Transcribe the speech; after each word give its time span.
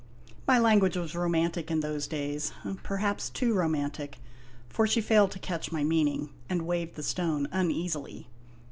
My 0.47 0.57
language 0.57 0.97
was 0.97 1.13
romantic 1.15 1.69
in 1.69 1.81
those 1.81 2.07
days, 2.07 2.53
perhaps 2.81 3.29
too 3.29 3.53
romantic, 3.53 4.17
for 4.67 4.87
she 4.87 4.99
failed 4.99 5.29
to 5.29 5.37
catch 5.37 5.71
my 5.71 5.83
meaning, 5.83 6.31
and 6.49 6.65
waved 6.65 6.95
the 6.95 7.03
stone 7.03 7.47
uneasily. 7.51 8.27